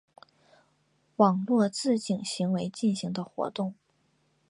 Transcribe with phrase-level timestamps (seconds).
[1.17, 3.75] 网络自警行为进行的活动。